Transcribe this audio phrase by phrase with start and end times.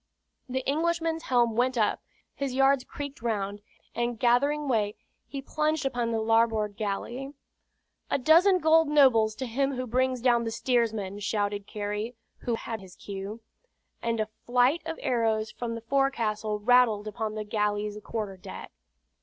[0.49, 2.01] The Englishman's helm went up,
[2.33, 3.61] his yards creaked round,
[3.93, 4.95] and gathering way
[5.27, 7.35] he plunged upon the larboard galley.
[8.09, 12.81] "A dozen gold nobles to him who brings down the steersman!" shouted Carey, who had
[12.81, 13.41] his cue.
[14.01, 18.71] And a flight of arrows from the forecastle rattled upon the galley's quarter deck.